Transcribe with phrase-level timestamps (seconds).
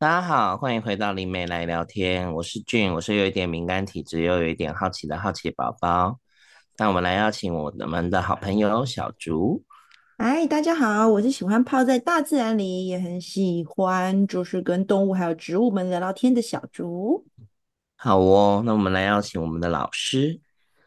[0.00, 2.32] 大家好，欢迎回到灵媒来聊天。
[2.32, 6.18] 我是俊，我是有一点敏感体质又有一点好奇的好奇宝宝。
[6.78, 9.62] 那我们来邀请我们的好朋友小竹。
[10.16, 17.26] 嗨，大家好，我是喜欢泡在大自然里，也很喜欢就是跟动物还有植物们聊聊天的小竹。
[17.94, 20.40] 好哦，那我们来邀请我们的老师。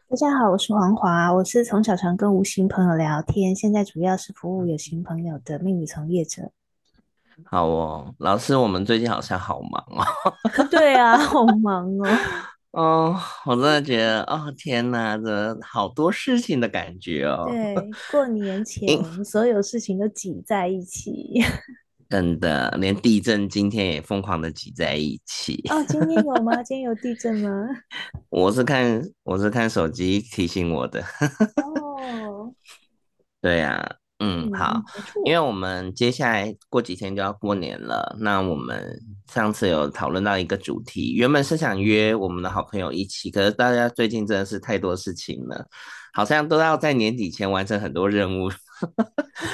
[0.08, 6.50] 大家好，我是黄华，我是从小常跟无形朋友聊天，现在主要是服务有形朋友的命理从业者。
[7.44, 10.04] 好哦，老师，我们最近好像好忙哦。
[10.70, 12.08] 对啊，好忙哦。
[12.72, 17.46] 哦，我真的觉得，哦天哪，这好多事情的感觉哦。
[17.48, 17.74] 对，
[18.10, 21.40] 过年前所有事情都挤在一起。
[22.10, 25.62] 真的，连地震今天也疯狂的挤在一起。
[25.70, 26.54] 哦，今天有吗？
[26.62, 27.50] 今天有地震吗？
[28.28, 31.00] 我是看，我是看手机提醒我的。
[31.00, 32.52] 哦，
[33.40, 34.03] 对呀、啊。
[34.20, 34.80] 嗯，好，
[35.24, 38.16] 因为我们接下来过几天就要过年了。
[38.20, 38.98] 那我们
[39.30, 45.66] 上次有讨论到一个主题，原本是想约我们的好朋友一起，可是大家最近真的是太多事情了，
[46.14, 48.48] 好像都要在年底前完成很多任务，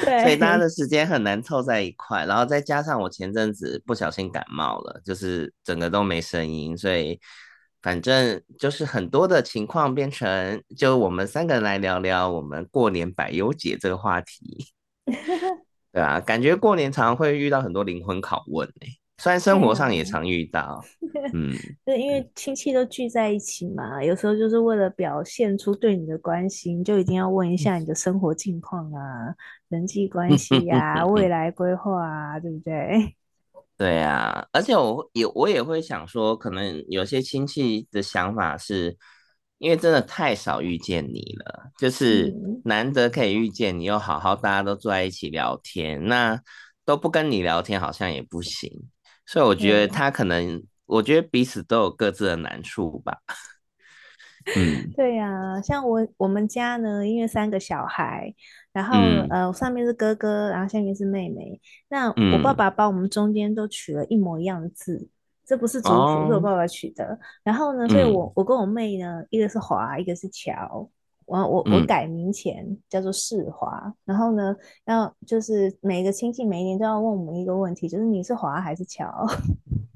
[0.05, 2.27] 对， 所以大家的时间很难凑在一块。
[2.27, 7.19] 然后再加上我前阵子不小心感冒了，就是整个都没声音，所以。
[7.83, 14.67] 反正就是很多的情况变成，就我们三个人来聊聊我们过年百忧解这个话题，
[15.93, 18.87] 对啊，感觉过年常常会遇到很多灵魂拷问呢，
[19.19, 20.05] 虽然生活上也。
[20.05, 20.83] 常遇到，
[21.35, 21.53] 嗯，
[21.85, 27.79] 对因为亲戚都聚在一起嘛，有时候就是为了表现出对你的关心，就一定要问一下。
[27.79, 29.35] 你的生活近况啊、
[29.69, 33.15] 人际关系呀、啊、 未来规划啊，对不对？
[33.81, 38.95] 对啊，而且我也我也会想说，可能有些亲戚的想法是，
[39.57, 42.31] 因为真的太少遇见你了，就是
[42.67, 46.39] 难得可以遇见你，又好好大家都坐在一起聊天，那
[46.85, 48.71] 都不跟你聊天好像也不行，
[49.25, 53.17] 所以我觉得他可能，我觉得彼此都有各自的难处吧。
[54.57, 58.35] 嗯，对呀、啊，像我我们家呢，因为三个小孩。
[58.73, 61.61] 然后、嗯、呃，上面是哥哥，然后下面是妹妹。
[61.89, 65.09] 那我爸爸把我们中间都取了一模一样的字，嗯、
[65.45, 67.19] 这不是族谱，是我爸爸取的。
[67.43, 70.89] 然后呢，所以我我跟我妹呢，一个是华，一个是乔。
[71.27, 73.93] 我我我改名前叫做世华。
[74.05, 79.27] 然后呢，要就是每个亲戚每一年都要问我们一个问题，就是你是华还是乔？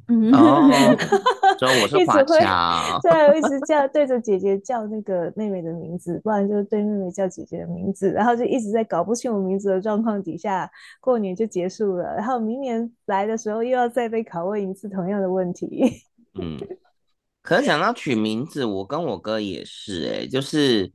[0.08, 0.68] 嗯，哦，
[1.58, 10.70] 所以我是华侨，对，我一直叫对着姐姐叫那个妹妹的名字，不然就是对妹妹叫姐姐的名字，然后就一直在搞不清我名字的状况底下，
[11.00, 16.02] 过年就结束了，然后明年来的时候又要再被拷问一次同样的问题。
[16.38, 16.58] 嗯，
[17.42, 20.92] 可是讲到取名字，我跟我哥也是、欸，哎，就是，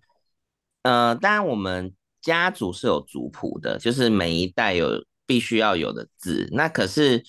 [0.84, 7.24] 呃，当然我们家族是有族谱的，就是每一代有必须要有的字，那可是。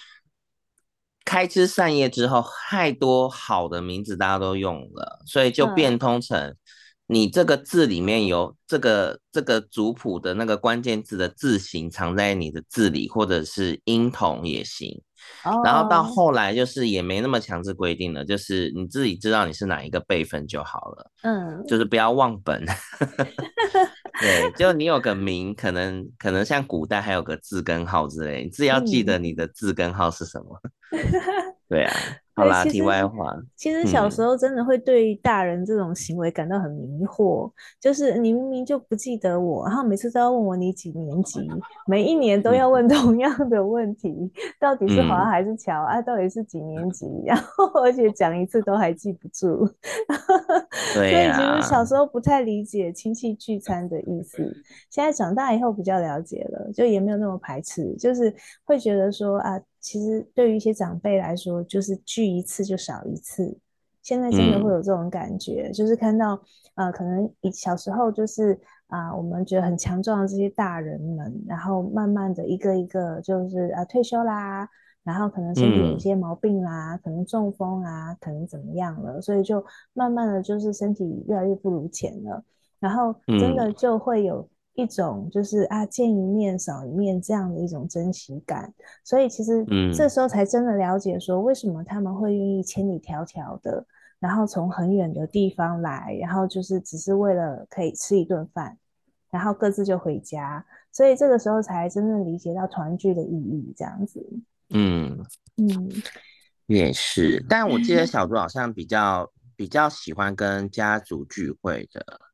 [1.24, 6.54] 开枝散叶之后，太多好的名字大家都用了，所以就变通成
[7.06, 15.02] 你这个字里面有这个这个族谱的那个关键字的字形藏在你的字里，或者是音同也行。
[15.64, 21.10] 然后到后来就是也没那么强制规定了，就是你自己知道你是哪一个辈分就好了。
[21.22, 22.64] 嗯，就是不要忘本。
[24.20, 30.60] 对，就你有个 名，可能可能像古代还有个字根号之类，你自己要记得你的字根号是什么。
[30.90, 30.98] 嗯、
[31.68, 31.92] 对啊。
[32.40, 41.48] 好啦，题外话，其实小时候真的会对大人这种行为感到很迷惑，嗯、就是你明明就不记得我，然后每次都要问我你几年级，
[41.86, 46.02] 每一年都要问同样的问题，嗯、到底是华还是乔、嗯、啊？
[46.02, 47.06] 到底是几年级？
[47.24, 49.68] 然后而且讲一次都还记不住，
[50.94, 54.38] 对啊、所以其实小时候不太理解亲戚聚餐的意思，
[54.90, 58.34] 现在长大以后比较了解了，就也没有那么排斥，就是
[58.64, 59.60] 会觉得说啊。
[59.80, 63.58] 其实对于一些长辈来说，就是聚一次就少一次。
[64.02, 66.40] 现在真的会有这种感觉，嗯、就是看到，
[66.74, 74.68] 呃，可能以小时候就是啊、呃，我们觉得很强壮的这些大人们，然后慢慢的一个一个就是啊退休啦，
[75.04, 82.42] 然后可能身体有一些毛病啦，嗯、可能中风啊，可能怎么样了，所以就慢慢的就是身体越来越不如前了，
[82.78, 84.48] 然后真的就会有。
[84.74, 88.72] 一种就是啊，见一面少一面这样的一种珍惜感，
[89.04, 93.84] 所以其实这时候才真的了解说，为什么他们会愿意千里迢迢的，
[94.20, 98.78] 然后从很远的地方来，然后就是只是为了可以吃一顿饭，
[99.30, 104.24] 然后各自就回家，所以这个时候才真正理解到团聚的意义，这样子。
[104.70, 105.18] 嗯
[105.56, 105.90] 嗯，
[106.66, 112.29] 也是，但我记得小猪好像比较比较喜欢跟家族聚会的。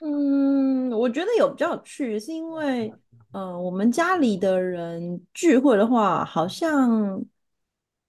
[0.00, 2.92] 嗯，我觉得有比较有趣，是因为
[3.32, 7.22] 呃，我们家里的人聚会的话，好像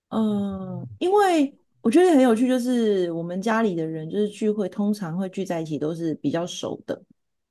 [0.09, 7.01] 嗯，因为我觉得很有趣，就是我们家里的人就是聚会，通常会聚在一起，都是比较熟的，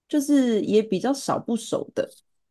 [0.08, 2.08] 就是也比较少不熟的。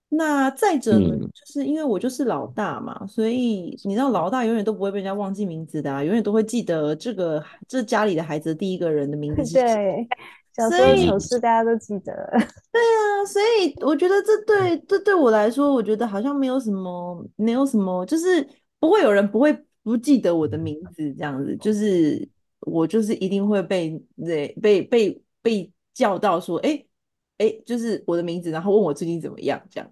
[0.09, 9.63] 那再者呢，嗯、就是因为我就是老大嘛，所以你知道老大永远都不会被人家忘记名字的啊，永远都会记得这个这家里的孩子的第一个人的名字是谁。
[9.65, 10.07] 对，
[10.55, 12.13] 小时候丑事大家都记得。
[12.71, 18.47] 对啊，所以我觉得这对这对我来说，我觉得好像没有什么，没有什么，就是
[18.79, 19.57] 不会有人不会。
[19.85, 22.27] 不记得我的名字，这样子就是
[22.61, 26.87] 我就是一定会被对被被被叫到说，哎、欸、
[27.37, 29.87] 哎、欸，就是我的名字，然后问我最近怎么样，这样。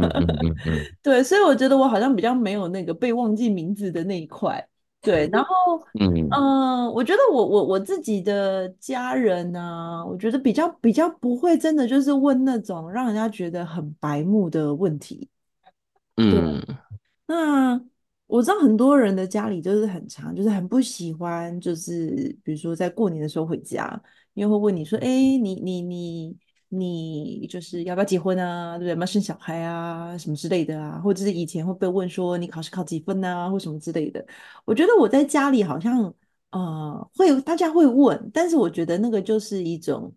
[1.02, 4.68] 对，所以我觉得我好像比较没有那个被忘记名字的那一块。
[5.02, 5.54] 对，然后
[5.98, 15.28] 嗯、呃，我觉得我我我自己的家人呢、啊，我觉得比较比较不会真的就是问那种让人家觉得很白目的问题。
[16.16, 16.60] 嗯，
[17.26, 17.80] 那。
[18.30, 24.00] 我知道很多人的家里就是很长，就是很不喜欢，就是比如说在过年的时候回家，
[24.34, 26.36] 因为会问你说，哎，你你你
[26.70, 28.78] 你就是要不要结婚啊？
[28.78, 28.90] 对不对？
[28.90, 30.16] 要不要生小孩啊？
[30.16, 30.98] 什么之类的啊？
[31.00, 33.50] 或者是以前会被问说你考试考几分啊？
[33.50, 34.26] 或什么之类的。
[34.64, 36.12] 我觉得我在家里好像
[36.50, 40.12] 呃会大家会问，但是我觉得那个就是一种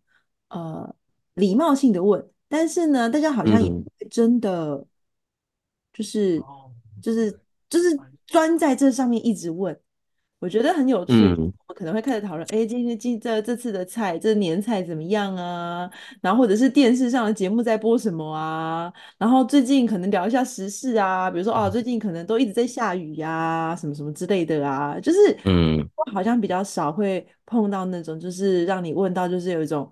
[0.50, 0.96] 呃
[1.34, 3.72] 礼貌性的问，但是呢，大家好像也
[4.10, 4.86] 真的
[5.92, 6.44] 就是、嗯、
[7.02, 7.40] 就是。
[7.70, 9.76] 就是专在这上面一直问，
[10.44, 11.14] 我觉得很有趣。
[11.14, 15.90] 嗯、我可能会开始讨论，哎、欸，今天今这这次的菜，这年菜怎么样啊？
[16.20, 18.92] 然后或者是电视上的节目在播什么啊？
[19.18, 25.00] 然后最近可能聊一下时事啊，比如说哦，最近可能都一直在下雨呀、啊，什么什么之类的啊。
[25.00, 29.90] 就是嗯，我好像比较少会碰到那种，就是让你问到，就是有一种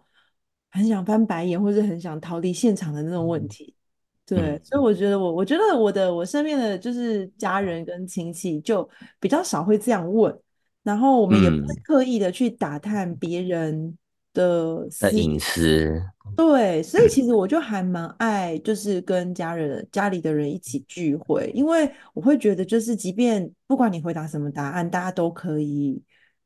[0.72, 3.74] 很想翻白眼，或者很想逃离现场的那种问题。
[4.34, 8.90] 对，所以我觉得我，我觉得我的我身边的就是家人跟亲戚就
[9.20, 10.34] 比较少会这样问，
[10.84, 13.98] 然后我们也不会刻意的去打探别人
[14.34, 16.02] 的隐私。
[16.38, 26.02] 对，所以其实我就还蛮爱，就是跟家人家里的人一起聚会，因为我会觉得，就是即便不管你回答什么答案，大家都可以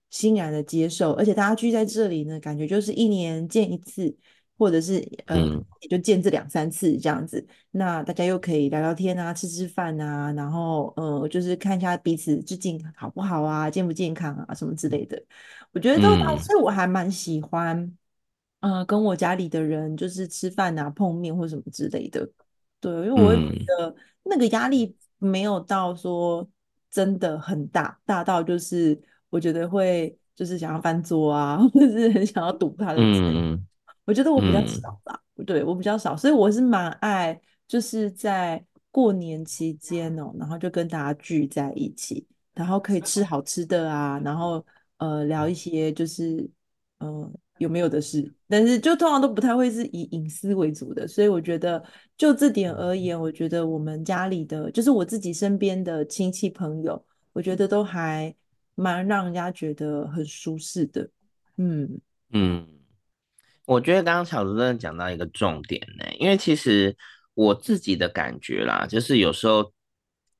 [0.10, 4.16] 欣然的接受，而且大家聚在这里呢，感觉就是一年见一次。
[4.57, 5.38] 或者是呃，
[5.81, 15.22] 也就见这两三次这样子，嗯，那大家又可以聊聊天啊，吃吃饭啊，然后呃，就是看一下彼此最近好不好啊，健不健康啊，什么之类的。
[15.74, 17.94] 我觉得都，嗯，所以我还蛮喜欢，
[18.62, 22.25] 呃，跟我家里的人就是吃饭啊、碰面或什么之类的。
[22.80, 26.48] 对，因为我会觉得那个压力没有到说
[26.90, 28.98] 真的很大，大到就是
[29.30, 33.19] 我觉得会就是想要翻桌啊，或者是很想要堵他的嘴。
[33.19, 33.68] 嗯
[34.06, 44.63] 我觉得我比较少吧，嗯、对，我比较少，所以我是蛮爱，就是在过年期间哦，然后就跟大家聚在一起，然后可以吃好吃的啊，然后
[44.98, 46.48] 呃聊一些就是
[47.00, 51.84] 呃有没有的事，但是就通常都不太会是以隐私为主的，所以我觉得
[52.16, 57.04] 就这点而言，我觉得我们家里的就是我自己身边的亲戚朋友，
[57.34, 58.34] 我觉得都还
[58.75, 61.10] 蛮让人家觉得很舒适的，
[61.58, 62.00] 嗯。
[62.30, 62.68] 嗯。
[63.65, 66.95] 我觉得刚刚巧竹真的讲到一个重点呢，因为其实
[67.33, 69.73] 我自己的感觉啦，就是有时候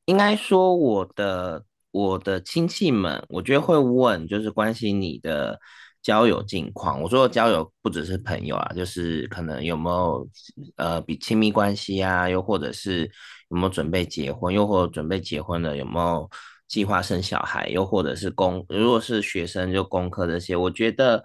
[0.06, 5.60] 应该说我的我的亲戚们，我觉得会问，就是关心你的
[6.04, 7.02] 交友近况。
[7.02, 10.30] 我说交友不只是朋友啊，就是可能有没有
[10.76, 13.10] 呃比亲密关系啊，又或者是
[13.50, 16.30] 有没有准备结婚，又或者准备结婚了有没有
[16.68, 21.24] 计划生小孩，又或者是工，如果是学生就工科这些，我觉得。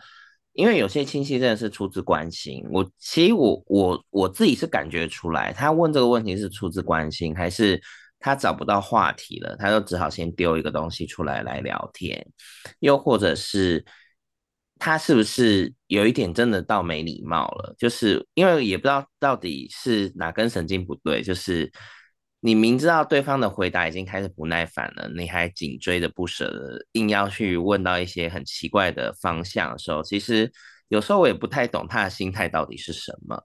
[0.60, 7.80] 因为有些亲戚真的是出自关心，我其实我我我自己是感觉出来，他问这个问题是出自关心，还是
[8.18, 12.26] 他找不到话题了，他就只好先丢一个东西出来来聊天，
[12.80, 13.82] 又或者是
[14.78, 17.74] 他是不是有一点真的到没礼貌了？
[17.78, 21.72] 就是因为也不知道到底是哪根神经不对，就是。
[22.42, 30.50] 你明知道对方的回答已经开始不耐烦了，你还紧追着不舍的，硬要去问到一些很奇怪的方向的时候，其实
[30.88, 33.38] 有时候我也不太懂他的心态到底是什么。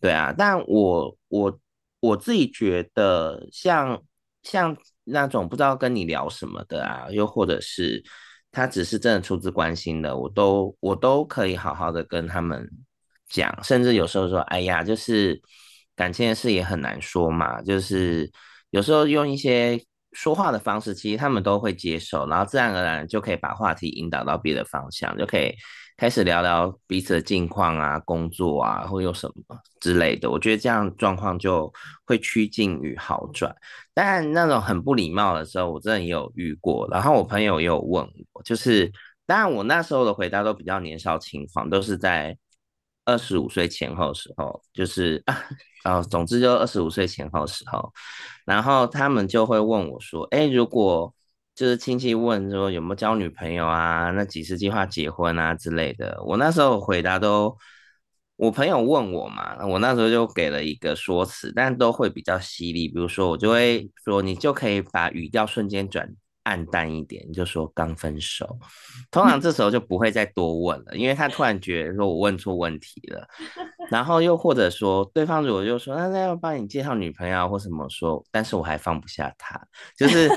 [0.00, 1.60] 对啊，但我我
[2.00, 3.90] 我自己觉得像，
[4.42, 8.02] 像像那种不知道跟你聊什么的啊，又或者是
[8.50, 12.68] 他只是真的出自关心的，我都我都可以好好的跟他们
[13.28, 15.40] 讲，甚至有时候说，哎呀，就是。
[16.02, 18.28] 感情的事也很难说嘛，就是
[18.70, 19.80] 有时候用一些
[20.10, 25.54] 说话的方式，其实他们都会接受，然后自然而然就可以把话题引导到别的方向，就可以
[25.96, 30.28] 开始聊聊彼此的近况啊、工作啊，或有什么之类的。
[30.28, 31.72] 我觉得这样状况就
[32.04, 33.54] 会趋近于好转。
[33.94, 36.88] 但那种很不礼貌的时候，我真的也有遇过。
[36.90, 38.90] 然后我朋友也有问我，就是
[39.24, 42.36] 当然我那时候的回答都比较年少轻狂，都是在
[43.04, 45.36] 二十五岁前后时候，就是啊，
[45.98, 47.92] 哦总之就二十五岁前后时候，
[48.44, 51.14] 然后他们就会问我说：“哎，如果……”
[51.54, 56.18] 就是亲戚问说有没有交女朋友啊，那几时计划结婚啊之类的。
[56.24, 57.54] 我那时候回答都，
[58.36, 62.88] 我朋友问我嘛，我那时候就给了一个说辞，但都会比较犀利。
[62.88, 66.08] 比如说我就会说，你就可以把语调瞬间转。
[66.44, 68.58] 暗淡一点，你就说刚分手，
[69.10, 73.26] 通常这时候就不会再多问了，因为他突然觉得说我问错问题了，
[73.90, 79.60] 然后又或者说对方如果就说那那要帮你介绍女朋友或什么说，但是我还放不下他，
[79.96, 80.28] 就是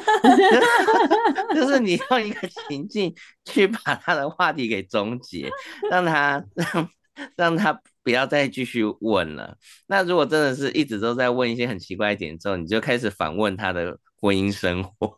[1.55, 3.13] 就是你用一个情境
[3.45, 5.49] 去把他的话题给终结，
[5.89, 6.89] 让他让
[7.35, 9.57] 让他不要再继续问了。
[9.87, 13.97] 那如果真的是一直都在问一些很奇怪一点之后，你就开始反问他的。
[14.25, 15.15] 婚姻生活，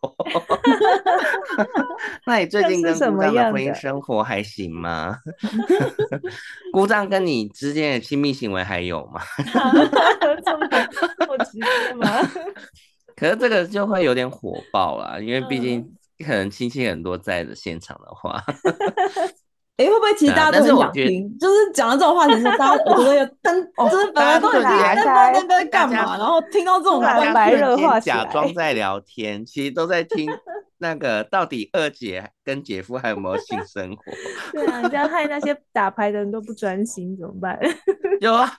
[2.28, 5.18] 那你最近跟姑丈的婚姻生活还行吗？
[6.74, 9.22] 姑丈跟你之间的亲密行为还有吗？
[10.44, 12.06] 这么直接吗？
[13.16, 15.90] 可是这个就会有点火爆啦，因为毕竟
[16.26, 18.44] 可能亲戚很多在的现场的话。
[19.78, 21.38] 哎，会不会其实大家都很想听？
[21.38, 30.28] 就是讲到这种话题，是大家耳朵有灯， 就是本来都很在在在干嘛，然后听到这种白热话，假装在聊天，其实都在听
[30.80, 34.02] 那个到底二姐跟姐夫还有没有性生活？
[34.52, 37.60] 对啊，你这样害那些打牌的人都不专心怎么办？
[38.20, 38.52] 有啊，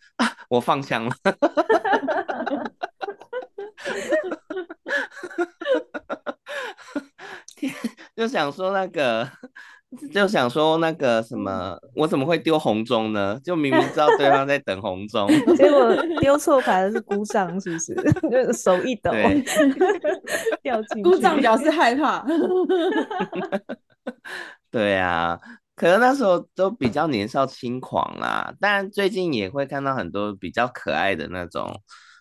[0.49, 1.13] 我放枪了。
[8.15, 9.29] 就想说那个。
[10.12, 13.40] 就想说那个什么，我怎么会丢红中呢？
[13.42, 15.26] 就明明知道对方在 等红中，
[15.57, 17.95] 结果丢错牌的是姑丈，是不是？
[18.30, 19.11] 就手一抖，
[20.62, 21.02] 掉进去。
[21.02, 22.23] 姑丈表示害怕。
[24.71, 25.38] 对啊，
[25.75, 31.80] 可能那时候都比较年少轻狂啦，但最近也会看到很多比较可爱的那种。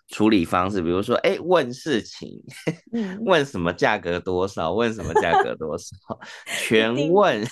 [0.10, 2.42] 处理方式，比如说，哎，问事情，
[2.94, 5.96] 嗯、问什么价格多少，问什么价格多少，
[6.64, 7.46] 全问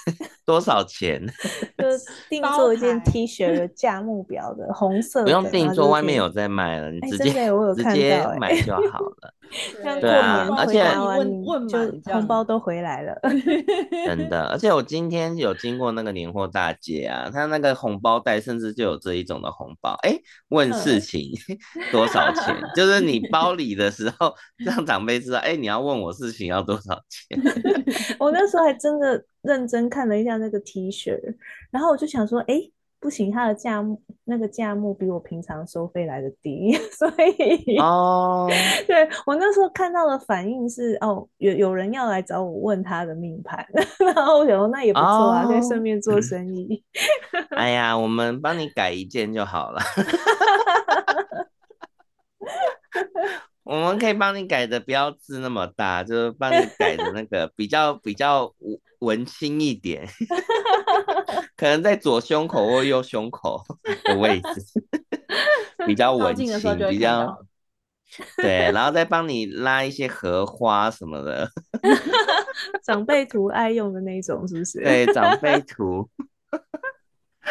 [0.46, 1.22] 多少钱，
[1.78, 1.86] 就
[2.30, 7.32] 定做一件 T 恤的价目表的红色的，不用定做，外面有在卖了，你直接
[7.76, 9.34] 直接买就好了。
[10.02, 13.14] 对啊，而且问问就红包都回来了，
[14.06, 14.46] 真的。
[14.48, 20.18] 而且我今天有经过那个年货大街啊，他那个红包袋甚至就有这一种的红包，哎，
[20.50, 21.30] 问事情
[21.92, 22.45] 多少钱，
[22.76, 27.40] 就是你包礼的时候，让长辈知道，哎，你要问我事情要多少钱。
[28.20, 31.20] 我那时候还真的认真看了一下那个 T 恤，
[31.72, 32.70] 然后我就想说，哎。
[32.98, 38.50] 不行，他的价目那个价目比我平常收费来的低， 所以哦，
[38.88, 43.64] 对我那时候看到的反应是哦，有有人要来找我问他的命盘，
[44.00, 46.84] 然后我想说那也不错啊，可以顺便做生意。
[47.52, 49.80] 哎呀，我们帮你改一件就好了。
[53.66, 58.54] 我们可以帮你改的标志那么大， 就是帮你改的那个比较 比较
[59.00, 60.08] 文青一点。
[61.58, 63.64] 可能在左胸口或右胸口
[64.04, 64.62] 的位置，
[65.88, 67.44] 比较文青，比较
[68.38, 71.50] 对，然后再帮你拉一些荷花什么的，
[72.84, 74.84] 长辈图爱用的那种，是不是？
[74.84, 76.08] 对，长辈图，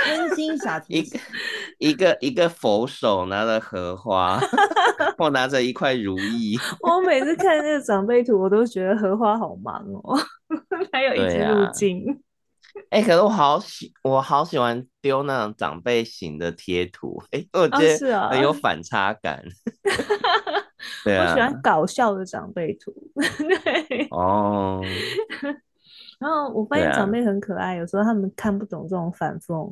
[0.07, 1.19] 温馨小提一个
[1.79, 4.41] 一个一个佛手拿着荷花，
[5.19, 6.59] 我拿着一块如意。
[6.81, 10.19] 我每次看这个长辈图，我都觉得荷花好忙哦，
[10.93, 12.21] 还有一支路径。
[12.91, 19.39] 哎、欸，可是我好喜，我好喜欢丢那种长辈型的贴图，哎、欸，我觉得很有反差感。
[19.39, 20.63] 哦、
[21.05, 22.93] 对啊，我喜欢搞笑的长辈图。
[23.15, 24.83] 对哦。
[26.25, 29.71] 然后我发现长辈很可爱，啊、有时候他们看不懂这种反讽。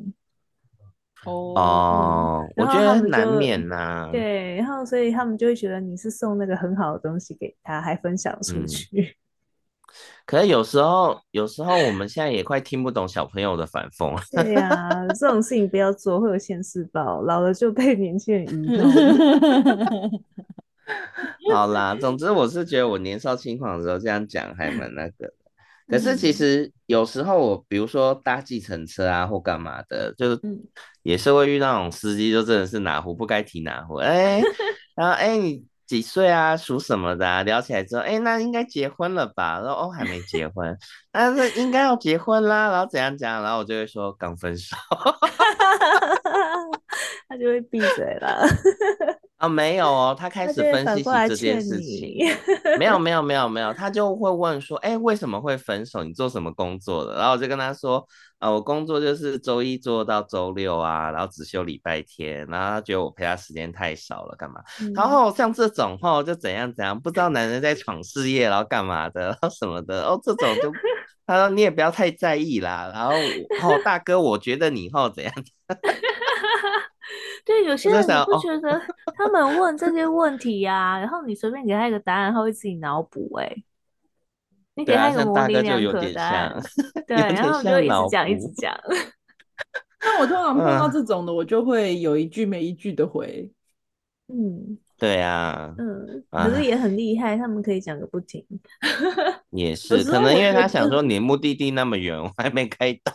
[1.25, 1.53] 哦。
[1.55, 4.09] 哦，我觉得难免呐、啊。
[4.11, 9.01] 对，然后所以他们就会觉得你是送那个很好的东西给他，还分享出去。
[9.01, 9.15] 嗯
[10.25, 14.15] 可是有时候，有时候我们现在也快听不懂小朋友的反讽。
[14.31, 18.89] 对呀、啊，这种事情不要做，会有现世报，老了就被年轻人愚弄。
[21.53, 25.33] 好啦，总之我是觉得我年少轻狂的时候这样讲还蛮那个的。
[25.87, 30.39] 可是其实有时候我比如说搭计程车啊或干嘛的，就是
[31.03, 33.95] 也是会遇到那种司机，就真的是哪壶不该提哪壶。
[33.95, 34.43] 哎、 欸，
[34.95, 35.65] 然后哎、欸、你。
[35.85, 36.55] 几岁啊？
[36.57, 37.43] 属什么的啊？
[37.43, 39.59] 聊起来之后，哎，那应该结婚了吧？
[39.59, 40.75] 然后哦，还没结婚，
[41.11, 42.71] 但是应该要结婚啦。
[42.71, 43.43] 然后怎样怎样？
[43.43, 44.75] 然后我就会说刚分手，
[47.27, 48.47] 他就会闭嘴了。
[49.43, 52.17] 啊、哦，没有哦，他开始分析起这件事情。
[52.79, 56.01] 没有，没有，没有，没有，他就会问说，哎，为什么会分手？
[56.01, 57.17] 你做什么工作的？
[57.17, 57.97] 然后我就跟他说，
[58.39, 62.47] 啊、呃，我工作就是周一做到周六啊，然后只休礼拜天。
[62.47, 64.61] 然后他觉得我陪他时间太少了，干嘛？
[64.79, 70.71] 嗯、然后像这种话就怎样怎样，不知道男人在闯事业，然后干嘛的，然后什么的，哦，这种就
[71.27, 72.89] 他说你也不要太在意啦。
[72.93, 73.11] 然后
[73.61, 75.33] 哦，大哥，我觉得你以后怎样？
[77.45, 78.81] 对，有些人你不觉得
[79.15, 83.55] 他们问这些问题呀、啊，然后你随便给他一个答案，他会自己脑补哎。
[84.75, 86.63] 你给他一个模棱两可的答案，
[87.05, 88.73] 对，然后就一直讲一直讲。
[90.01, 93.51] 那我通常碰到这种的，我就会有一句没一句的回。
[94.27, 98.43] 嗯，对啊，嗯，可是也很厉害，他们可以讲个不停。
[99.51, 103.13] 也是，可能因为他想说你目的地那么远，我还没开到。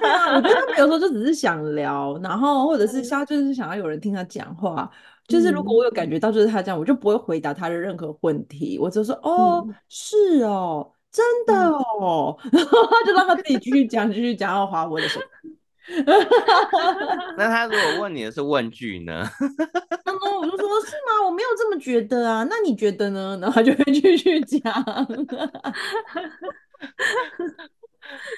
[0.36, 4.90] 我觉得他们有时候就只是想聊，然后或者是他就是想要有人听他讲话。
[5.28, 15.20] 就是如果我有感觉到就是他这样，我就不会回答他的任何问题，我就说哦，嗯、是哦，真的哦， 然后他就让他自己继续讲，继续讲，然后划我的手。
[17.36, 19.14] 那他如果问你的是问句呢？
[20.04, 21.26] 然后我就说是吗？
[21.26, 23.36] 我没有这么觉得啊，那你觉得呢？
[23.42, 24.72] 然后他就会继续讲。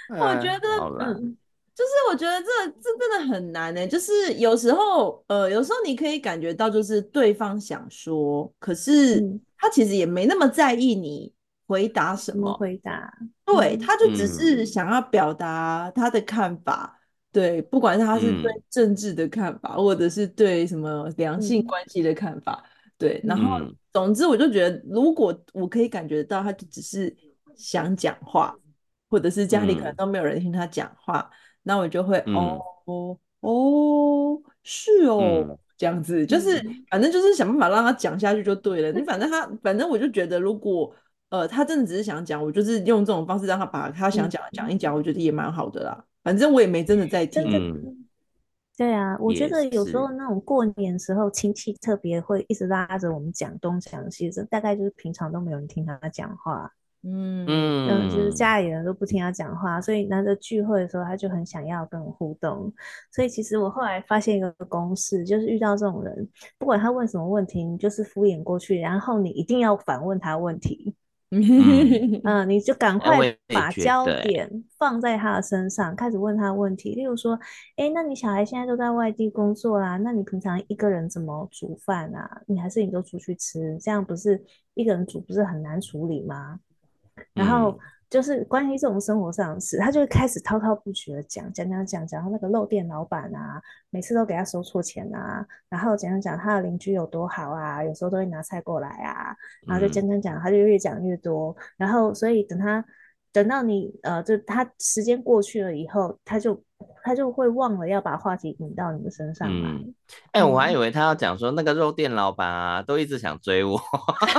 [0.09, 0.69] 我觉得，
[1.01, 1.37] 嗯。
[1.79, 2.49] 就是我觉得这
[2.83, 9.23] 这真的很难呢、欸，就是有时候，呃，有时候你可以感觉到，就是对方想说，可是
[9.57, 11.33] 他其实也没那么在意你
[11.69, 12.53] 回答什么。
[12.55, 13.09] 回答，
[13.45, 16.99] 对，他就只是想要表达他的看法，嗯、
[17.31, 23.61] 对，不管他是对政治的看法，嗯、或者是对什么两性关系的看法，嗯、对，然后
[23.93, 27.17] 总之我就觉得，如果我可以感觉到，他就只是
[27.55, 28.53] 想讲话，
[29.09, 31.31] 或者是家里可能都没有人听他讲话。
[31.59, 36.61] 嗯那我就会、嗯、哦哦哦，是哦，嗯、这样子就是
[36.91, 38.91] 反正就是想办法让他讲下去就对了。
[38.93, 40.93] 你反正他反正我就觉得，如果
[41.29, 46.05] 呃他真的只是想讲，我就是用这种方式让他把他想讲的讲一讲，我觉得也蛮好的啦。
[46.25, 47.45] 反正我也没真的在听。
[47.45, 48.07] 嗯、
[48.77, 56.73] 对啊，我觉得有时候那种过年时候亲戚特别会一直拉着我们讲东讲西，这大概就是平常都没有人听他讲话。
[57.11, 57.47] 嗯
[57.89, 62.73] 嗯，就是家里人都不听他讲话，所以难得聚会的时候，他就很想要跟我互动。
[63.13, 70.95] 所以其实我后来发现一个公式，就是遇到这种人，不管他问什么问题，你就是敷衍过去，然后你一定要反问他问题。
[71.31, 71.41] 嗯，
[72.25, 73.19] 嗯，你就赶快
[73.49, 76.95] 把焦点放在他的身上，开始问他问题。
[76.95, 77.39] 例如说，
[77.77, 82.41] 哎，那你小孩现在都在外地工作啦，那你平常一个人怎么煮饭啊？
[82.47, 83.77] 你还是你都出去吃？
[83.79, 84.43] 这样不是
[84.73, 86.59] 一个人煮，不是很难处理吗？
[87.35, 87.79] 然后
[88.11, 102.85] 就是关于这种生活上的事，他就会开始滔滔不绝的讲讲讲讲讲，然后那个肉店老板啊，每次都给他收错钱啊，然后讲讲讲他的邻居有多好啊，有时候都会拿菜过来啊，然后就讲讲讲，他就越讲越多，然后所以等他
[103.33, 106.63] 等到你呃，就他时间过去了以后，他就。
[107.03, 109.69] 他就会忘了要把话题引到你的身上来。
[110.33, 113.81] 哎、嗯欸，我还以为他要讲说那个肉店老板啊，都一直想追我。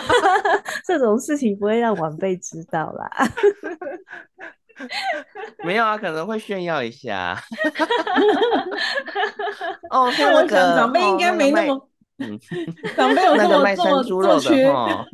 [0.86, 3.10] 这种事情不会让晚辈知道啦。
[5.63, 7.38] 没有啊，可能会炫耀一下。
[9.89, 11.89] 哦，像那个长辈应该没那么。
[12.19, 12.39] 嗯，
[12.95, 15.05] 长辈有那个卖山猪肉的哈，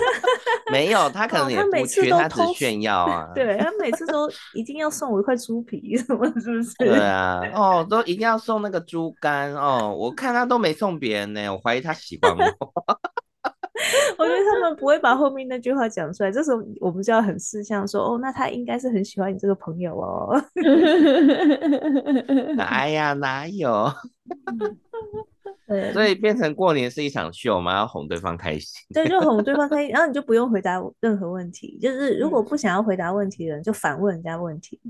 [0.72, 3.30] 没有，他可能也不缺，他只炫耀 啊。
[3.34, 6.74] 对，他每次都一定要送我一块猪皮什么，是不是？
[6.78, 9.94] 对啊，哦，都一定要送那个猪肝哦。
[9.96, 12.44] 我看他都没送别人呢，我怀疑他喜欢我。
[14.18, 20.34] 我觉得他们不会把后面那句话讲出来，这时候我们就要很识相说，哦，那他应该是很喜欢你这个朋友哦。
[22.58, 23.88] 哎呀，哪有？
[25.68, 28.80] 对，所以变成过年是一场秀嘛，要哄对方开心。
[28.94, 31.78] 对，就哄对方开心， 然后你就不用回答任何问题。
[31.80, 34.80] 就是如果不想要回答问题的人，就反问人家问题。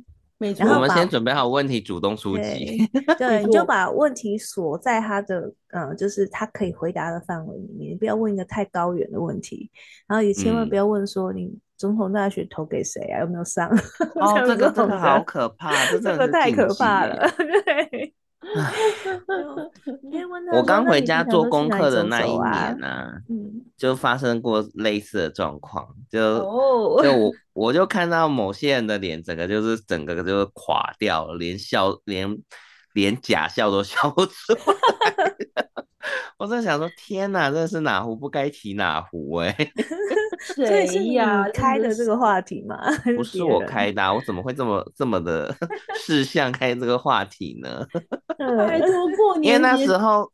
[0.40, 2.88] 没错，我们先准备好问题，主动出击。
[3.18, 9.68] 对，你就 把问题锁在他的嗯，就是他可以回答的范围里面，不要问一个太高远的问题。
[10.06, 13.68] 然后也千万不要问说你总统大学投给谁啊，有没有上？
[14.14, 17.28] 哦，这个真的好可怕，这个太可怕了。
[17.36, 18.14] 对。
[20.52, 22.78] 我刚回家做功课的那一年？
[22.78, 23.12] 呢、啊，
[23.76, 26.38] 就发生过类似的状况，就
[27.02, 32.38] 就我我就看到某些人的脸，整个就是整个就是垮掉了，连笑连
[32.94, 34.62] 连假笑都笑不出来。
[36.38, 39.48] 我在想说，天哪，这是哪壶不该提哪壶哎
[40.64, 40.86] 欸。
[40.86, 41.44] 谁呀？
[41.52, 42.76] 开的这个话题吗？
[43.16, 45.54] 不是我开的、啊，我怎么会这么这么的
[45.96, 47.84] 识相开这个话题呢？
[48.38, 50.30] 拜托过年，因为那时候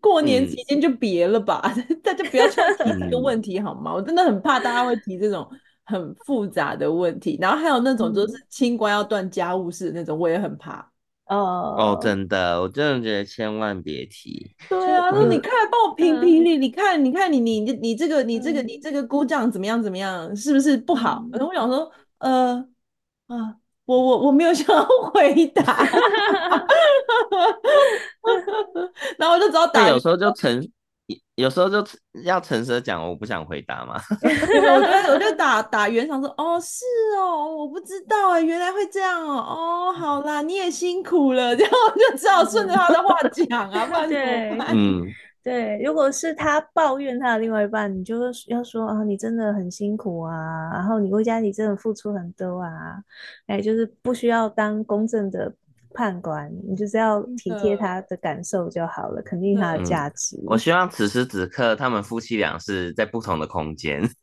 [0.00, 3.94] 过年期间就别了吧，嗯、大家不要去提这个问题好吗？
[3.94, 5.48] 我真的很怕大家会提这种
[5.84, 10.90] 很复杂的问题，然后还有那种就是清官要断家务事的那种，我也很怕。
[11.26, 14.54] 哦哦，真的，我真的觉得千万别提。
[14.68, 21.24] 对啊，那你看，帮我评评理，你看，你看你你你你这个你这个你这个姑丈怎么样怎么样，是不是不好？
[21.32, 22.64] 然后我想说，呃
[23.26, 25.62] 啊，我我我没有想要回答
[29.18, 29.88] 然后我就只好打。
[29.88, 30.68] 有时候就成。
[31.36, 31.84] 有时候就
[32.24, 33.94] 要诚实的讲，我不想回答嘛。
[34.22, 36.84] 我觉得我就打打圆场说，哦，是
[37.18, 39.36] 哦，我不知道哎，原来会这样哦。
[39.36, 44.68] 哦，好啦，你也辛苦了， 然后就只好顺着他的话讲啊，不然怎么办？
[44.74, 45.04] 嗯，
[45.44, 45.80] 对。
[45.84, 52.96] 如果是他抱怨他的另外一半，你就要说啊，你真的很辛苦啊，然后你为家里真的付出很多啊，
[53.46, 55.54] 哎，就是不需要当公正的。
[55.96, 60.38] 判官，你就是要体贴他的感受就好了，肯定他的价值。
[60.46, 64.02] 我希望此时此刻他们夫妻俩是在不同的空间，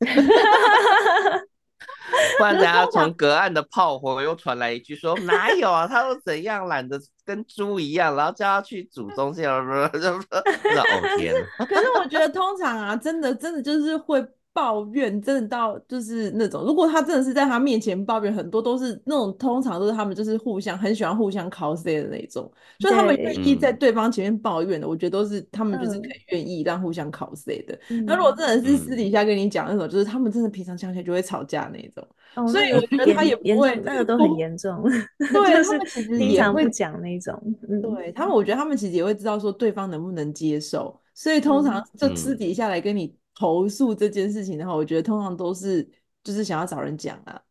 [2.37, 11.33] 不然等下从隔岸的炮火又传来一句说哪有啊，他都怎样懒得跟猪一样，然后叫他去煮东西，就说哦天。
[11.57, 14.23] 可是我觉得通常啊，真的真的就是会。
[14.53, 23.93] 抱怨真的到就是那种，如果他真的是在他面前抱怨，很多都是那种，通常都是他们就是互相很喜欢互相 cos 的那种，所以他们愿意在对。
[23.93, 27.79] 方前面抱怨的，我觉得都是他们就是可以愿意让互相 cos 的。
[28.07, 34.81] 那、嗯、如果真的是私底下跟你讲那种，就是他们真的平常相处就会吵架那种，哦、所以我觉得他也不会那个都很严重，
[35.31, 37.39] 对，他们其实也会讲那种，
[37.69, 43.15] 嗯、对他们，我觉得他们其实也会知道说对方能不能接受，所以通常就私底下来跟你。
[43.35, 45.87] 投诉这件事情的话，我觉得通常都是
[46.23, 47.41] 就是想要找人讲啊，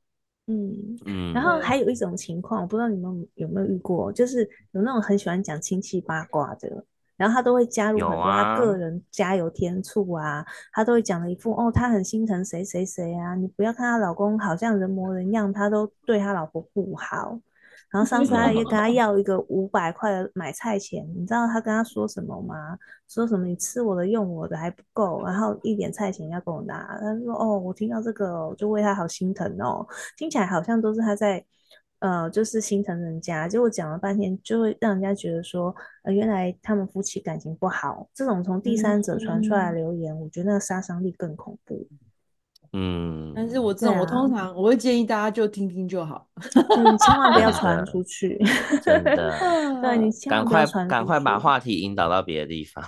[0.47, 6.85] 嗯嗯，然后还有一种情况，我不知道你们有没有遇过，就是有那种很喜欢讲亲戚八卦的，
[7.17, 17.41] 然后他都会加入很多他个人加油添醋啊，啊他都会讲了一副哦，他很心疼谁谁谁啊，你不要看他老公好像人模人样，他都对他老婆不好。
[17.93, 22.79] 然后上次他也跟他要一个五百块的买菜钱，你知道他跟他说什么吗？
[23.07, 26.99] 说什么你吃我的用我的还不够，然后一点菜钱要跟我拿。
[26.99, 31.45] 他说哦，我听到这个就为他好心疼哦，听起来好像都是他在
[31.99, 35.75] 呃就是心疼人家，结果讲了半天就会让人家觉得说
[36.05, 38.09] 呃原来他们夫妻感情不好。
[38.15, 41.87] 这种从第三者传出来的留言，嗯、我觉得那个杀伤力更恐怖。
[42.75, 48.43] 嗯，但是我这种，我通常我会建议大家就听听就好，你千万不要传出去，
[48.83, 49.35] 真的，
[49.83, 52.83] 对你赶快赶快把话题引导到别的地方。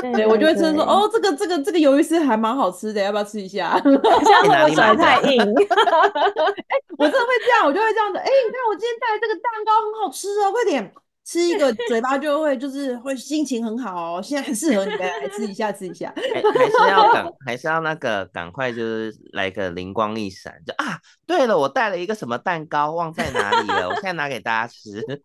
[0.00, 3.78] 对，我就会真的说，哦，这个这个这个鱿鱼丝还蛮好吃的，要不要吃一下？
[3.84, 5.40] 这样会不会太硬？
[5.44, 8.18] 哎，我真的会这样，我就会这样子。
[8.18, 10.90] 哎，你看我今天带来这个蛋糕很好吃哦，快点。
[11.26, 25.02] 吃一个嘴巴就会就是会心情很好哦，现在很适合你来，来吃一下吃一下，还还是要赶 还是要那个赶快就是来个灵光一闪，就啊对了，我带了一个什么蛋糕忘在哪里了，我现在拿给大家吃，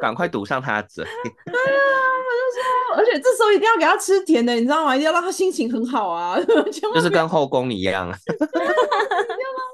[0.00, 1.04] 赶快堵上他的嘴。
[1.04, 1.10] 对
[1.52, 1.56] 啊，
[2.22, 2.62] 我就说，
[2.98, 4.94] 而且这时候一定要给他吃甜的，你知道吗？
[4.94, 6.38] 一定要让他心情很好啊，
[6.94, 8.08] 就是跟后宫一样。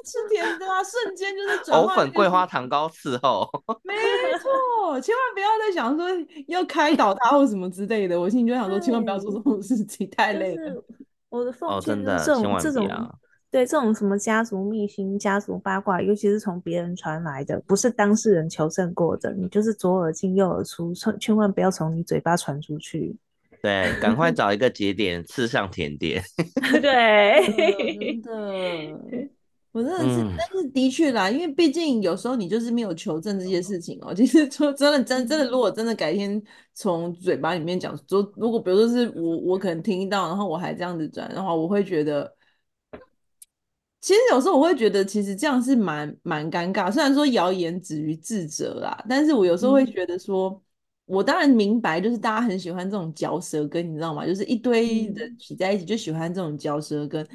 [0.06, 3.46] 吃甜的啊，瞬间就是转藕粉桂花糖糕伺候。
[3.82, 3.92] 没
[4.38, 6.06] 错，千万不要再想说
[6.46, 8.18] 要开导他或什么之类的。
[8.18, 10.82] 我心里就想说，千万不要做这种事情，太累了。
[11.28, 12.88] 我的奉劝就是这种这种，
[13.50, 23.16] 对这种什么家族秘辛、家族八卦，尤其是从别人传来的，不是当事人求证过的，你就是左耳进右耳出，千万不要从你嘴巴传出去。
[23.62, 26.22] 对，赶快找一个节点刺上甜点。
[26.80, 29.28] 对，真的。
[29.76, 34.14] 我真的是，嗯、但是的确啦，因为毕竟有时候你就是没有求证这些事情哦、喔。
[34.16, 42.34] 其实说真的，真真的，如果真的改天从嘴巴里面讲，说如果比如说是我，我可能听到，然后我还这样子转的话，我会觉得，
[44.00, 46.90] 其实有时候我会觉得，其实这样是蛮蛮尴尬。
[46.90, 50.60] 虽然说谣言止于智者啦，但是我有时候会觉得说，嗯、
[51.04, 54.24] 我当然明白，就是大家很喜欢这种嚼舌根，你知道吗？
[54.24, 57.28] 就是一堆人挤在一起就喜欢这种嚼舌根。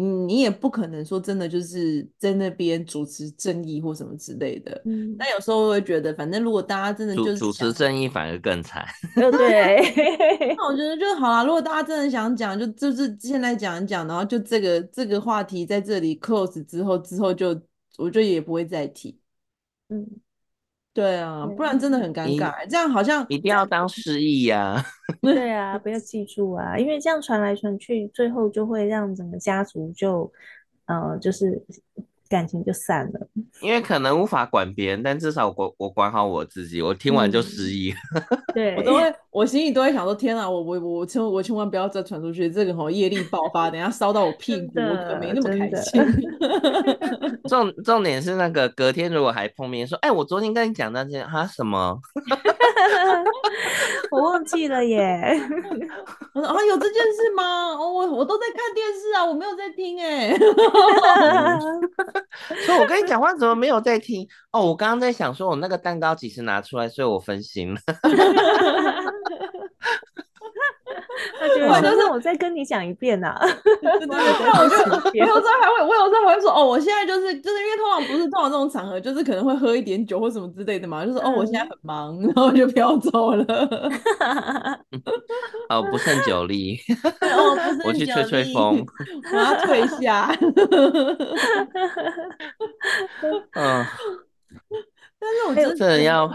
[0.00, 8.86] 你也不可能说真的就是在那边主持正义或什么之类的，嗯，但有时候我会觉得，反正如果大家真的就是主持正义，反而更惨。
[9.16, 11.42] 对，那我觉得就好啦。
[11.42, 17.48] 如果大家真的想讲，就就是现在讲一讲，然后就这个这个话题在这里 close 之后，之后就
[17.96, 19.18] 我觉得也不会再提。
[19.88, 20.06] 嗯。
[20.98, 22.66] 对啊，不然真的很尴尬。
[22.68, 24.84] 这样好像一定要当失忆呀。
[25.22, 30.32] 对啊，不要记住啊，因为这样传来传去，最后就会让整个家族就，
[30.86, 31.62] 呃，就是。
[32.28, 33.26] 感情就散了，
[33.60, 36.82] 因为可能无法管别人，但至少我我管好我自己。
[36.82, 38.22] 我听完就失忆， 嗯、
[38.54, 46.02] 对我都会，我心里都会想说：天啊，我我我千我千万不要再传出去，这个好业力爆发，等下烧到我屁股，我可没那么开心。
[47.48, 51.98] 重重点是那个隔天如果还碰面，说：哎，我昨天跟你讲那件哈什么？
[54.10, 55.40] 我忘记了耶。
[56.42, 57.70] 啊，有这件事吗？
[57.78, 60.36] 我我都在看电视啊，我没有在听哎。
[62.66, 64.26] 所以我跟你讲话怎么没有在听？
[64.52, 67.80] 哦，我刚刚在想说，我那个蛋糕几时拿出来，所以我分心了。
[71.38, 83.44] 他觉得就是我再跟你讲一遍呐、啊，对对对，我就我有时候还会，我有时候还会说，哦，我现在就是就是因为通常不是通常这种场合，就是可能会喝一点酒或什么之类的嘛，就是哦，我现在很忙，然后我就飘走了。
[85.68, 86.78] 哦，不胜酒力，
[87.20, 88.84] 哦，不 胜酒力，我去吹吹风，
[89.32, 90.34] 我要退下。
[93.54, 93.84] 嗯，
[95.18, 96.28] 但是我真的要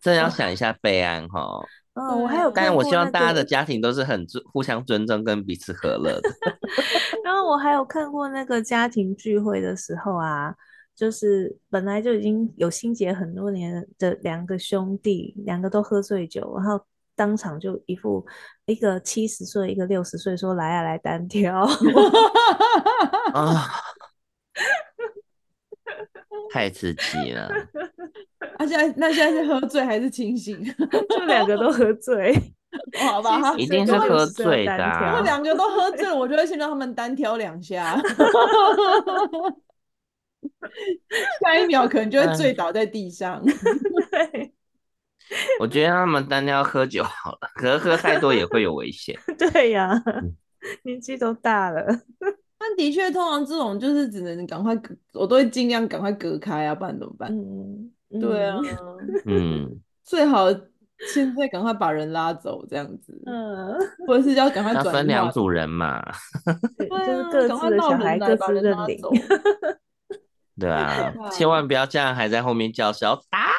[0.00, 1.60] 真的要想一下备案哈。
[1.94, 6.30] 嗯，我还有、那个，但我希望大家的家庭都是很尊、互相尊重跟彼此和乐的。
[7.22, 10.54] 然后我还有看过那个家庭聚会的时候啊，
[10.96, 16.82] 就是本来就已经有心结很多年的两个兄弟，两个都喝醉酒，然后
[17.14, 18.26] 当场就一副
[18.64, 21.68] 一个七十岁，一个六十岁，说来啊来单挑。
[23.34, 23.68] 啊
[26.50, 27.48] 太刺激了！
[28.62, 30.62] 他、啊、现在那现在是喝醉还是清醒？
[31.10, 32.32] 就两个都喝醉，
[33.00, 35.06] 好吧，一定是喝醉的、啊。
[35.06, 38.00] 如果两个都喝醉了，我就会先让他们单挑两下，
[41.42, 43.42] 下一秒可能就会醉倒在地上。
[44.10, 44.52] 对，
[45.58, 49.18] 我觉得他们单挑喝酒好了，可是喝太多也会有危险。
[49.36, 50.02] 对呀、啊，
[50.84, 51.84] 年纪都大了。
[52.58, 54.72] 但的确，通常这种就是只能赶快，
[55.14, 57.28] 我都会尽量赶快隔开啊，不然怎么办？
[57.32, 58.58] 嗯，对啊，
[59.26, 60.48] 嗯，最好
[61.12, 66.02] 现在赶快把人拉走，这样子，嗯，或者是要赶快 转分两组人嘛，
[66.78, 69.00] 对，就是各自的小孩各自认领，
[70.60, 73.52] 对啊，千万不要这样，还在后面叫嚣打，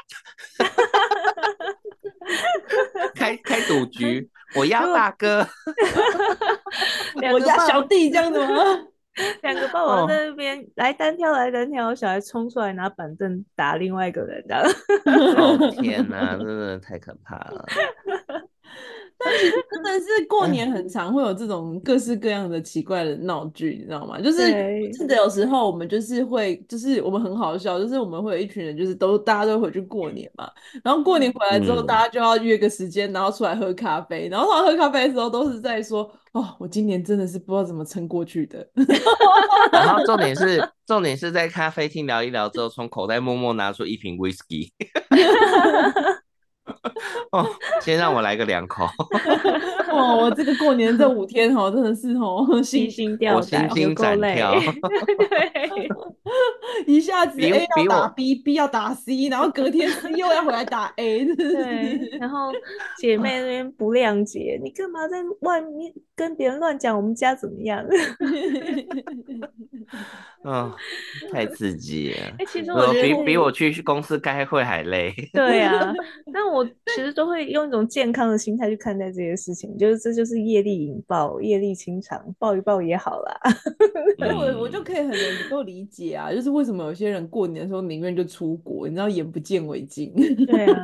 [3.16, 5.46] 开开赌局，我压大哥，
[7.32, 8.48] 我压小弟，这样子吗？
[9.42, 14.64] 两个爸爸在那边、哦、来单挑，来单挑，小孩冲出来拿板凳打另外一个人，这样。
[15.38, 17.66] 哦 天哪，真的太可怕了。
[19.72, 24.20] 真的是过年很常会有这种各式各样的奇怪的闹剧，你知道吗？
[24.20, 24.42] 就是
[24.92, 30.50] 记得有时候我们就是会，就是我们很好笑，就是我们会有一群人，就是都大家都回去过年嘛。
[30.84, 34.28] 然后过年回来之后，大家就要约个时间，然后出来喝咖啡。
[34.30, 38.68] 然后他喝咖啡的时候，都是在说：“哦，我今年真的是不知道怎么撑过去的。
[39.72, 44.70] ”然后重点是，重点是在咖啡厅聊一聊之后，从口袋默默拿出一瓶 whisky。
[47.32, 47.46] 哦，
[47.82, 48.86] 先让我来个两口。
[49.92, 54.54] 哦，我这个过年这五天哦，真的是哦，心吊胆，我心惊胆跳。
[55.30, 55.90] 对，
[56.88, 61.26] 一下子 A 要打 B，B 要打 C，然后隔天 C 又要回来打 A。
[61.36, 62.52] 对，然后
[62.98, 67.84] 姐妹那边不谅解，你干嘛在外面跟别人乱讲我们家怎么样？
[70.44, 70.72] 哦，
[71.32, 72.18] 太刺激了！
[72.18, 75.14] 哎、欸，其实我觉得比比我去公司开会还累。
[75.34, 75.94] 对啊，
[76.34, 83.40] 但我其实都会用一种健康的心态去看待这些事情，就是这就是业力引爆，业力清场，抱一抱也好啦。
[84.20, 90.14] 那我我就可以很能够理解啊，就是为什么有些人过年的时候宁愿就出国，你知道眼不见为净。
[90.46, 90.82] 对啊，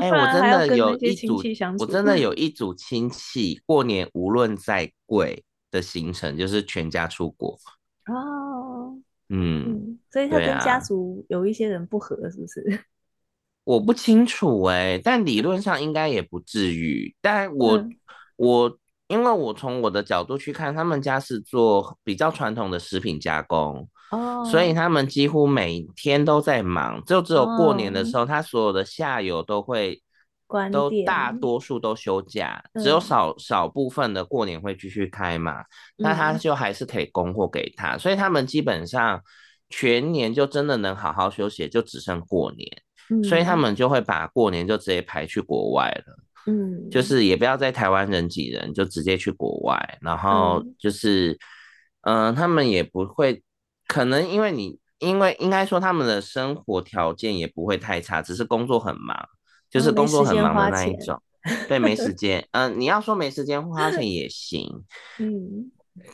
[0.00, 1.40] 哎、欸，我真的有一组，
[1.78, 7.58] 我真的有一组亲戚过年无论再贵的行程，就是全家出国。
[8.06, 8.94] 哦，
[9.30, 12.60] 嗯，嗯，所以他跟家族有一些人不合，是不是？
[12.72, 12.78] 啊、
[13.64, 17.14] 我不清楚哎、欸，但理论上应该也不至于。
[17.20, 17.96] 但我、嗯、
[18.36, 30.01] 我因为我从我的角度去看，他们家是做比较传统的食品加工，哦，所以他们几乎每天都在忙，就只有过年的时候，哦、他所有的下游都会。
[30.70, 31.32] 都大。
[31.32, 35.64] 多数都休假，只有少少部分的过年会继续开嘛，
[35.96, 39.20] 那他就还是可以供货给他，所以他们基本上
[39.70, 42.68] 全年就真的能好好休息，就只剩过年，
[43.24, 51.38] 所以他们就会把过年就直接排去国外了，嗯，就是也不要在台湾人挤人，就直接去国外，然后就是，
[52.02, 53.42] 嗯，他们也不会，
[53.86, 54.80] 可能因为你。
[55.02, 59.18] 因为应该说他们的生活条件也不会太差，只是工作很忙，
[59.72, 61.20] 就是工作很忙的那一种。
[61.66, 62.38] 对，没时间。
[62.52, 64.84] 嗯、呃，你要说没时间花钱也行。
[65.18, 65.72] 嗯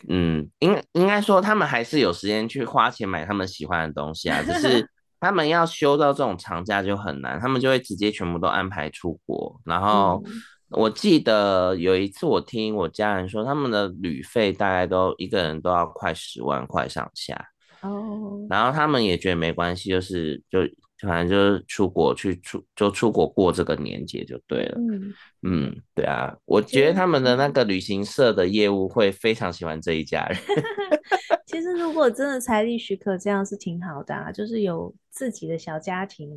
[0.08, 4.88] 嗯，应应该说他们还是有时间去花钱买他们喜欢的东西啊，只是
[5.20, 9.60] 他们要休到这种长假就很难，他们就会直接全部都安排出国。
[9.66, 10.24] 然后
[10.70, 17.38] 我记得有一次我听我家人说，他们的旅费大概都一个人都要快十万块上下。
[17.82, 20.60] 哦，然后他们也觉得没关系，就是就。
[21.00, 24.78] 反正就是出国去出就出国过这个年节就对了。
[24.78, 30.38] 嗯嗯，对啊，我觉得他们的那个旅行社的业务会非常喜欢这一家人。
[31.46, 36.30] 其实如果真的财力许可，这样是挺好的啊，就是有自己的小家庭，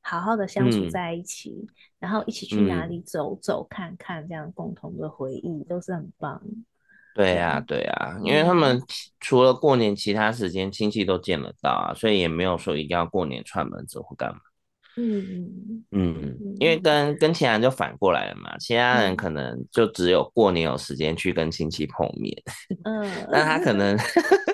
[0.00, 1.68] 好好的相处在一起，嗯、
[2.00, 6.42] 然后一起去哪里走走看看，这样共同的回忆都是很棒。
[7.16, 8.78] 对呀，对呀，因为他们
[9.20, 14.40] 除了过年，其他时间亲戚都见得到啊，所以也没有说一定要过年串门子或干嘛。
[14.98, 22.36] 嗯嗯，因为跟跟其他人就反过来了嘛，其他人可能就只有过年有时间去跟亲戚碰面。
[22.84, 23.96] 嗯， 那他可能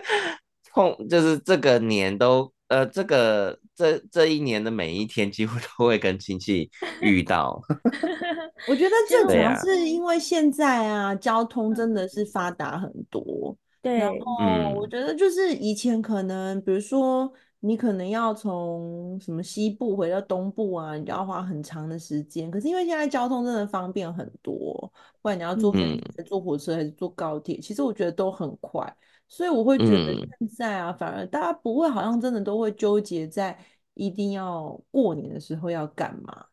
[0.72, 2.51] 碰就是这个年都。
[2.72, 6.70] 呃，这个这这一年的每一天，几乎都会跟亲戚
[7.02, 7.60] 遇到。
[8.66, 13.54] 我觉得这主要是因为现在啊，交通真的是发达很多。
[13.82, 17.30] 对，然后我觉得就是以前可能，比如说
[17.60, 22.50] 你可能要从什么西部回到东部啊，你就要花很长的时间。
[22.50, 28.96] 可是因为现在交通真的方便很多，不管你要坐飞机、坐火车还是坐高铁，其实我觉得都很快。
[29.32, 33.58] 所以我会觉得现在啊，嗯、反而大家不会好像真的都会纠结在
[33.94, 36.44] 一定要过年的时候要干嘛。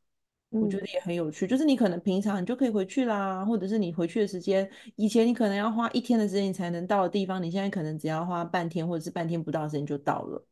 [0.51, 10.45] 嗯、我觉得也很有趣，就是你可能平常你就可以回去啦，或者是你回去的时间，以前你可能要花一天的时间你才能到的地方，你现在可能只要花半天或者是半天不到的时间就到了。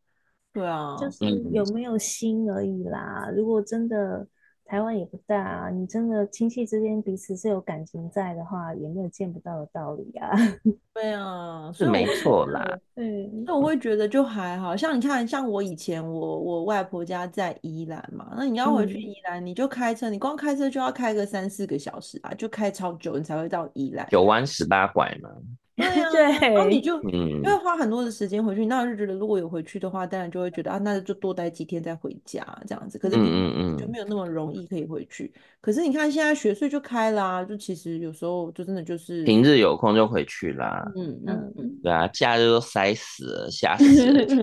[0.52, 3.32] 对啊，就是有没有心而已啦。
[3.34, 4.28] 如果真的。
[4.68, 10.36] 台湾也不大啊，你真的亲戚之间彼此是有感情在的话，也没有见不到的道理啊。
[10.94, 12.78] 对啊，是没错啦。
[12.94, 24.06] 对，那我会觉得就还好，像你看，像我以前我我外婆家在宜兰嘛，那你要回去宜兰，你就开车，你光开车就要开个三四个小时啊，就开超久，你才会到宜兰。
[24.10, 25.30] 九弯十八拐嘛。
[25.78, 26.24] 对呀，对，
[26.56, 32.98] 然后你就因为花很多的时间回去，那我就觉得如果有回去的话，当然就会觉得啊，那就多待几天再回家这样子。
[32.98, 35.32] 可是嗯嗯就没有那么容易可以回去。
[35.62, 40.92] 可是你看现在学税就开啦，就其实有时候就真的就是平日有空就回去啦。
[40.96, 44.26] 嗯嗯嗯，对啊，假日都塞死了，吓死了。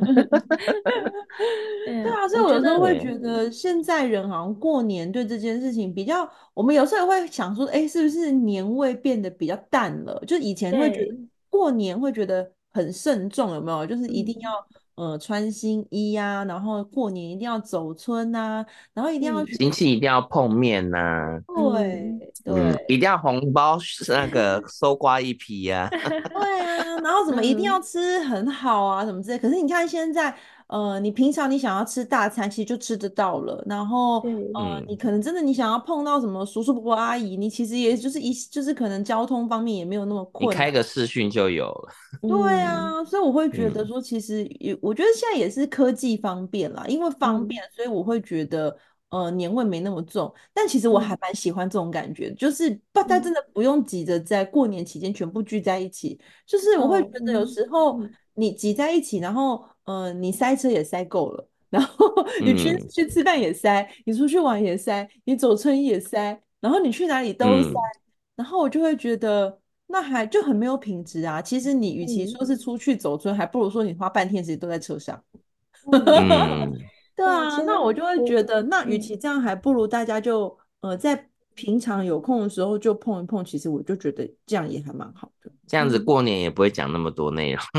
[1.85, 10.23] 对啊，所以我有时候会觉得现在人好像过年对这件事情比较，我们有时候也会想说，哎，是不是年味变得比较淡了？
[10.27, 11.24] 就以前会觉得。
[11.55, 13.87] 过年会觉得很慎重，有没有？
[13.87, 14.51] 就是一定要、
[14.97, 29.39] 嗯、呃穿新衣呀、啊，然后过年一定要走村呐、啊，然后一定要亲戚一定要碰面呐、啊，对对、嗯，一定要红包那个 搜刮一批呀、啊，对啊，然后怎么一定要吃很好啊，什么之类。
[29.39, 30.37] 可是你看现在。
[30.67, 33.63] 呃，你平常你想要吃大餐，其实就吃得到了。
[33.67, 34.21] 然后，
[34.55, 40.57] 呃，你可能真的你想要碰到什么叔叔伯伯阿姨，你其实也就是一就是可能交通方面也没有那么困难。
[40.57, 41.93] 你开个视讯就有了。
[42.27, 48.75] 对啊，所以我会觉得说，其实也我觉得现在也是科技方便啦，因为方便，所以我会觉得
[49.11, 50.33] 呃年味没那么重。
[50.55, 58.01] 但其实我还蛮喜欢这种感觉，就是大家真的不用急着在过年期间全部聚在一起，就是我会觉得有时候
[58.35, 59.63] 你挤在一起，然后。
[59.85, 62.07] 嗯、呃，你塞车也塞够了，然后
[62.43, 68.01] 你去、嗯、去吃饭也塞，你出去玩也塞，你走村也塞，然后你去哪里都塞，嗯、
[68.37, 71.41] 然后我就会觉得那还就很没有品质啊。
[71.41, 75.23] 其实你与其说是出去走村，嗯、还不如说你花半天时间都在车上。
[75.93, 76.73] 嗯、
[77.15, 81.29] 对啊，那我就会觉得，那与其这样，还不如大家就呃在。
[81.55, 85.51] 平常有空的时候就碰一碰，其实我就觉得这样也还蛮好的。
[85.67, 87.63] 这样子过年也不会讲那么多内容。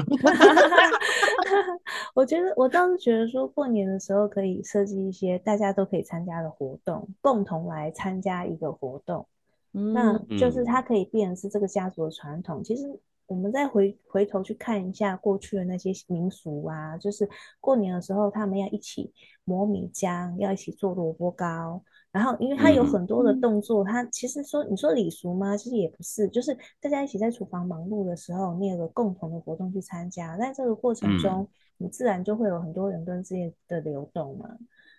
[2.15, 9.27] 我觉得我倒是觉得说过年的时候可以设计一些大家都可以参加的活动，共同来参加一个活动。
[9.73, 12.63] 嗯、那就是它可以变成是这个家族的传统。
[12.63, 12.83] 其实
[13.27, 19.11] 我们再回回头去看一下过去的那些民俗啊，就是过年的时候他们要一起
[19.43, 21.81] 磨米浆，要一起做萝卜糕。
[22.15, 25.57] 然后，因为他有很多的动作，他、嗯、其实说你说礼俗吗？
[25.57, 31.47] 其实也不是，就是大家一起在厨房忙碌的时候，你有个共同的活动去参加，在这个过程中，嗯、
[31.79, 34.47] 你自然就会有很多人跟之间的流动嘛，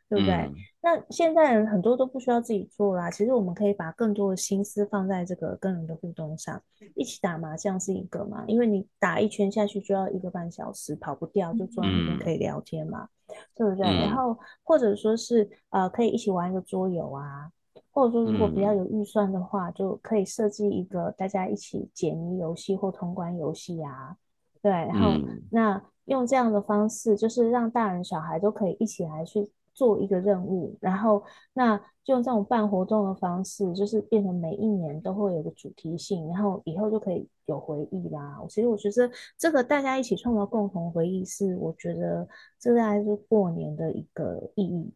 [0.09, 0.35] 对不对？
[0.35, 6.63] 嗯、那现在人很多都不需要自己做啦，其实我们可以把更多的心思放在这个跟人的互动上，
[6.95, 13.05] 一起打麻将是一个嘛，因为你打一圈下去就要一个半小时，跑不掉，就坐在那边可以聊天嘛。
[13.05, 13.09] 嗯
[13.57, 13.85] 对不对？
[13.85, 17.51] 嗯、然后或者说是呃，可以一起玩一个桌游啊，
[17.91, 24.17] 或者说如果比较有预算的话，嗯、就可以设计一个大家一起解谜游戏或通关游戏啊。
[24.63, 31.23] 对，然后、嗯、那用这样的方式，就是让大人小孩都可以一起来去做一个任务，然后
[31.53, 38.43] 那就用这种办活动的方式，就是变成每一年都会有个主题性，然后以后就可以有回忆啦。
[38.49, 42.27] 其实我觉得这个大家一起创造共同回忆，是我觉得
[42.59, 44.91] 这大概是过年的一个意义。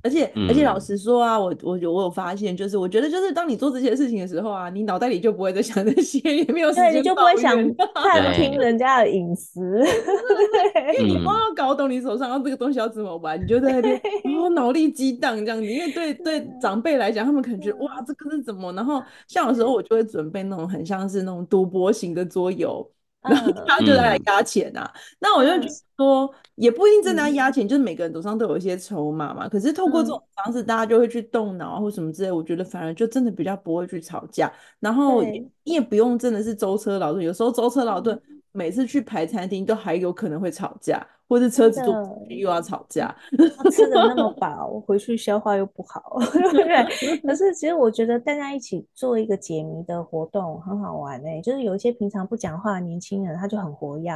[0.00, 7.52] 而且而且老实说啊，我我我有发现，就是我觉得就是当你做这些事情的时候啊，你脑袋里就不会再想这些， 也没有时间，你就不会想
[7.94, 9.60] 探 听人家的隐私，
[10.96, 14.00] 因为你光要搞懂你手上要这个东西要怎么玩，你就在那边
[14.38, 15.66] 哦脑力激荡这样子。
[15.66, 18.72] 因为对对长辈来讲，他们可能觉得哇这个是怎么？
[18.72, 22.88] 然后像有时候我就会准备那种很像是那种赌博型的桌游。
[23.20, 29.48] 然后他就来压钱啊，嗯、那我就觉得说也不一定真的要压钱，嗯、就是每个人手上都有一些筹码嘛。
[29.48, 34.52] 可是透过这种方式，大家就会去动脑啊或什么之类，我觉得反而就真的比较不会去吵架。
[34.80, 38.20] 然后你也不用真的是舟车劳顿，有时候舟车劳顿。
[38.50, 41.94] 每次去排餐厅都还有可能会吵架，或是车子坐
[42.28, 43.14] 又要吵架，
[43.70, 47.18] 吃的那么饱，回去消化又不好，对 不对？
[47.18, 54.10] 可是其实我觉得大家一起做一个解谜的活动很好玩哎、欸，就是有一些平常不讲话的年轻人他就很活跃，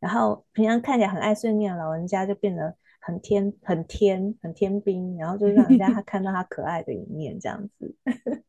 [0.00, 7.94] 然后平常看起来很爱碎念的老人家就变得很天很天很天兵，然后就让人家他 看到他可爱的一面，这样子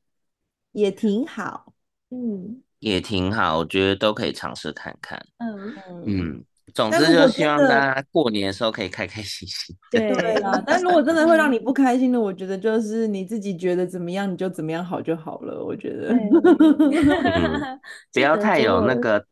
[0.71, 1.73] 也挺好，
[2.09, 2.63] 嗯。
[2.79, 5.23] 也挺好，我觉得都可以尝试看看。
[5.37, 6.43] 嗯嗯，
[6.73, 9.75] 总之就希望大家过年的时候可以开开心心。
[9.91, 15.63] 对对啊，但如果真的会让你不开心的，我觉得就是你自己觉得怎么样，你就怎么样好就好了。
[15.63, 17.79] 我觉得，嗯、
[18.11, 19.23] 不要太有那个，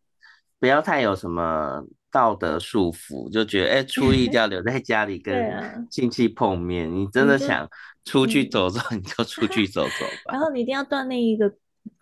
[0.59, 6.87] 不要太有什么道德束缚，就觉得哎、欸，初一就要留在家里 跟亲戚碰面。
[6.87, 7.69] 啊、你真的想
[8.05, 10.33] 出去走走，你就出去走走 吧。
[10.33, 11.53] 然后你一定要锻炼一个。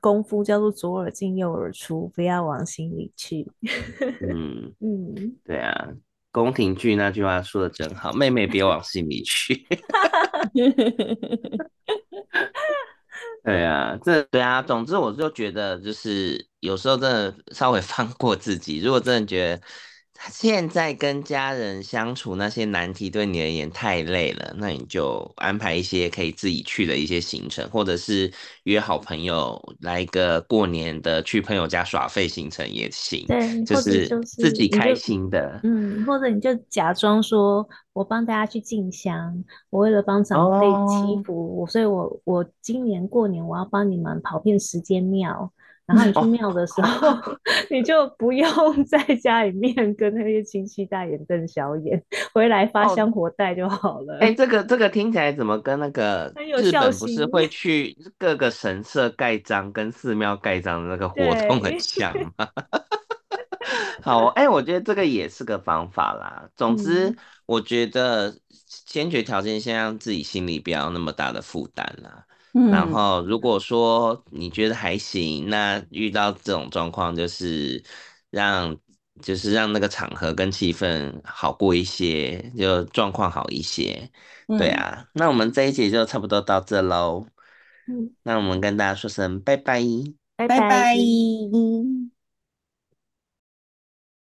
[0.01, 3.47] 功夫叫做左耳进右耳出，不要往心里去。
[4.21, 5.89] 嗯 嗯，对啊，
[6.31, 9.65] 宫廷剧那句话说的真好，妹妹别往心里去。
[13.43, 19.61] 对啊，这对啊，总之我就觉得，就是有时候真的稍微放过自己，如果真的觉得。
[20.31, 28.31] 现在跟家人相处那些难题对你而言太累了，那你就安排一些可以自己去的一些行程，或者是
[28.63, 33.25] 约好朋友来一个过年的去朋友家耍费行程也行。
[33.27, 35.59] 对，就是自己开心的。
[35.63, 45.51] 嗯，或者你就假装说我帮大家去进香，我为了帮长辈祈福，哦、所以我我今年过年我要帮你们跑遍十间庙。
[45.87, 47.39] 然后你去庙的时候，哦、
[47.71, 48.47] 你就不用
[48.83, 54.17] 在家里面跟那些亲戚大眼瞪小眼，回来发香火袋就好了。
[54.19, 61.15] 哎、哦，这个这个听起来怎么跟那个日本不是会 去各个神社盖章、跟寺庙盖章的那个活
[61.47, 62.47] 动很像吗？
[62.55, 62.67] 对
[64.01, 66.49] 好，哎，我觉得这个也是个方法啦。
[66.55, 67.15] 总之，
[67.45, 72.25] 我觉得先决条件先让自己心里不要那么大的负担啦。
[72.65, 77.83] 然后，如果说你觉得还行，那遇到这种状况，就是
[78.29, 78.77] 让
[79.21, 84.09] 就是让那个场合跟气氛好过一些，就状况好一些。
[84.57, 87.25] 对啊，嗯、那我们这一节就差不多到这喽。
[87.85, 89.81] 嗯，那我们跟大家说声拜拜，
[90.35, 90.59] 拜拜。
[90.59, 90.95] 拜拜。